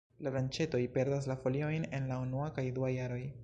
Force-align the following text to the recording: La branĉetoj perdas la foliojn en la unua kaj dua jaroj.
La 0.27 0.29
branĉetoj 0.35 0.79
perdas 0.95 1.29
la 1.33 1.37
foliojn 1.45 1.87
en 1.99 2.11
la 2.13 2.21
unua 2.25 2.51
kaj 2.59 2.69
dua 2.79 2.95
jaroj. 2.99 3.25